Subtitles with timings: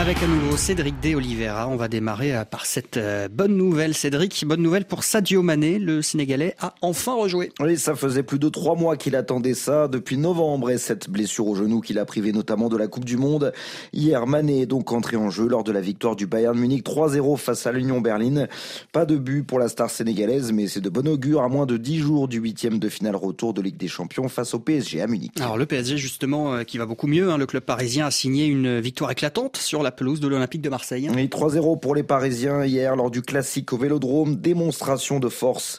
[0.00, 3.92] Avec à nouveau Cédric De Oliveira, on va démarrer euh, par cette euh, bonne nouvelle.
[3.92, 7.52] Cédric, bonne nouvelle pour Sadio Mané, le Sénégalais a enfin rejoué.
[7.60, 11.48] Oui, ça faisait plus de trois mois qu'il attendait ça depuis novembre et cette blessure
[11.48, 13.52] au genou qui l'a privé notamment de la Coupe du Monde.
[13.92, 17.36] Hier, Mané est donc entré en jeu lors de la victoire du Bayern Munich 3-0
[17.36, 18.46] face à l'Union Berlin.
[18.92, 21.76] Pas de but pour la star sénégalaise, mais c'est de bon augure à moins de
[21.76, 25.06] dix jours du huitième de finale retour de Ligue des Champions face au PSG à
[25.06, 25.32] Munich.
[25.40, 27.36] Alors le PSG justement euh, qui va beaucoup mieux, hein.
[27.36, 31.08] le club parisien a signé une victoire éclatante sur la pelouse de l'Olympique de Marseille.
[31.14, 34.36] Oui, 3-0 pour les Parisiens hier lors du classique au Vélodrome.
[34.36, 35.78] Démonstration de force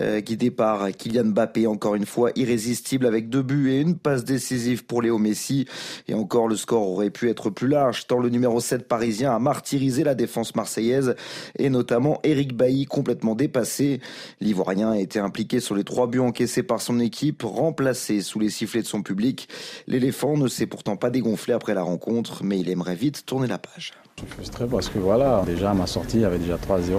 [0.00, 4.24] euh, guidée par Kylian Mbappé, encore une fois irrésistible avec deux buts et une passe
[4.24, 5.66] décisive pour Léo Messi.
[6.08, 9.38] Et encore, le score aurait pu être plus large tant le numéro 7 parisien a
[9.38, 11.14] martyrisé la défense marseillaise
[11.58, 14.00] et notamment Eric Bailly complètement dépassé.
[14.40, 18.50] L'Ivoirien a été impliqué sur les trois buts encaissés par son équipe, remplacé sous les
[18.50, 19.48] sifflets de son public.
[19.86, 23.58] L'éléphant ne s'est pourtant pas dégonflé après la rencontre, mais il aimerait vite tourner la
[23.58, 23.92] page.
[24.16, 26.98] Je suis frustré parce que voilà, déjà à ma sortie, il y avait déjà 3-0.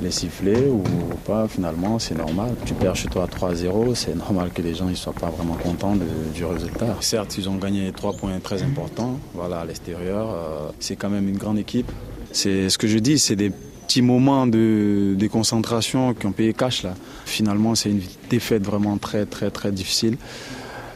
[0.00, 0.82] Les sifflets ou
[1.24, 2.54] pas, finalement, c'est normal.
[2.66, 5.96] Tu perds chez toi 3-0, c'est normal que les gens ne soient pas vraiment contents
[6.34, 6.96] du résultat.
[7.00, 10.30] Certes, ils ont gagné 3 points très importants voilà, à l'extérieur.
[10.30, 11.90] Euh, c'est quand même une grande équipe.
[12.32, 16.52] C'est ce que je dis, c'est des petits moments de, de concentration qui ont payé
[16.54, 16.94] cash là.
[17.24, 20.16] Finalement, c'est une défaite vraiment très très très difficile.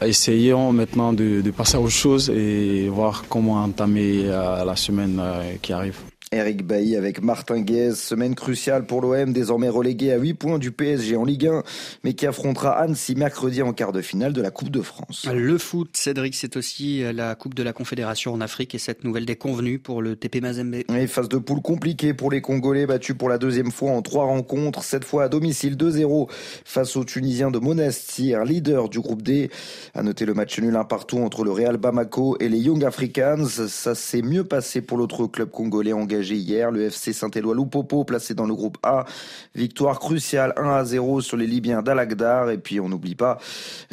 [0.03, 5.55] Essayons maintenant de, passer à autre chose et voir comment entamer euh, la semaine euh,
[5.61, 5.99] qui arrive.
[6.31, 10.73] Eric Bailly avec Martin Guez, semaine cruciale pour l'OM, désormais relégué à 8 points du
[10.73, 11.63] PSG en Ligue 1,
[12.05, 15.27] mais qui affrontera Annecy mercredi en quart de finale de la Coupe de France.
[15.33, 19.25] Le foot, Cédric, c'est aussi la Coupe de la Confédération en Afrique et cette nouvelle
[19.25, 20.83] déconvenue pour le TP Mazembe.
[20.95, 24.27] Et phase de poule compliquée pour les Congolais, battus pour la deuxième fois en trois
[24.27, 26.29] rencontres, cette fois à domicile 2-0
[26.65, 29.51] face aux Tunisiens de Monastir, leader du groupe D.
[29.95, 33.47] À noter le match nul un partout entre le Real Bamako et les Young Africans.
[33.47, 36.71] Ça s'est mieux passé pour l'autre club congolais engagé hier.
[36.71, 39.05] Le FC Saint-Éloi Loupopo placé dans le groupe A.
[39.55, 42.51] Victoire cruciale 1 à 0 sur les Libyens d'Al-Agdar.
[42.51, 43.39] Et puis on n'oublie pas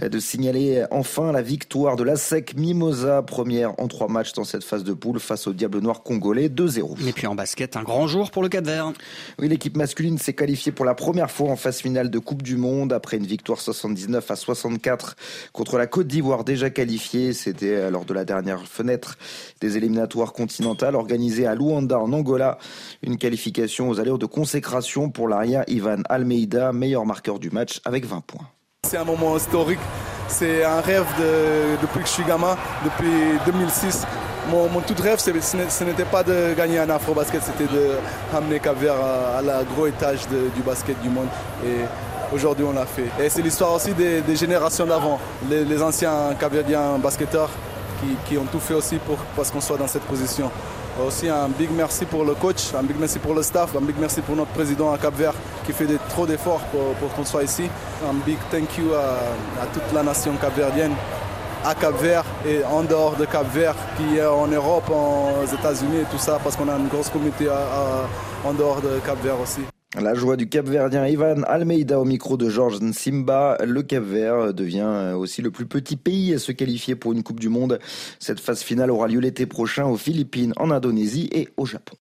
[0.02, 4.64] de signaler enfin la victoire de la SEC Mimosa, première en trois matchs dans cette
[4.64, 7.08] phase de poule face au Diable Noir congolais 2-0.
[7.08, 8.94] Et puis en basket, un grand jour pour le Cap Vert.
[9.40, 12.58] Oui, l'équipe masculine s'est qualifiée pour la première fois en phase finale de Coupe du
[12.58, 15.16] Monde après une victoire 79 à 64
[15.54, 17.34] contre la Côte d'Ivoire déjà qualifiée.
[17.34, 19.18] C'était euh, lors de la dernière fenêtre
[19.62, 22.58] des éliminatoires continentales organisées à Luanda en Angola.
[23.04, 28.06] Une qualification aux allures de consécration pour l'arrière Ivan Almeida, meilleur marqueur du match avec
[28.06, 28.48] 20 points.
[28.86, 29.80] C'est un moment historique,
[30.28, 31.06] c'est un rêve
[31.82, 33.10] depuis que je suis gamin, depuis
[33.46, 34.06] 2006.
[34.52, 37.94] Mon, tout rêve, ce n'était pas de gagner un afro-basket, c'était de
[38.32, 41.28] ramener Cap à, la gros étage du basket du monde.
[41.66, 41.84] Et
[42.34, 43.10] aujourd'hui, on l'a fait.
[43.20, 47.50] Et c'est l'histoire aussi des, générations d'avant, les, anciens capverdiens basketteurs
[48.26, 50.52] qui, ont tout fait aussi pour, pour qu'on soit dans cette position.
[51.06, 53.98] Aussi un big merci pour le coach, un big merci pour le staff, un big
[54.00, 55.34] merci pour notre président à Cap-Vert
[55.66, 57.70] qui fait trop d'efforts pour, qu'on soit ici.
[58.10, 60.94] Un big thank you à, toute la nation capverdienne
[61.66, 66.20] à Cap-Vert et en dehors de Cap-Vert, qui est en Europe, aux États-Unis et tout
[66.20, 67.50] ça, parce qu'on a une grosse communauté
[68.46, 69.75] en dehors de Cap-Vert aussi.
[70.02, 73.58] La joie du Cap-Verdien Ivan Almeida au micro de Georges Nsimba.
[73.66, 77.48] Le Cap-Vert devient aussi le plus petit pays à se qualifier pour une Coupe du
[77.48, 77.80] Monde.
[78.20, 81.94] Cette phase finale aura lieu l'été prochain aux Philippines, en Indonésie et au Japon.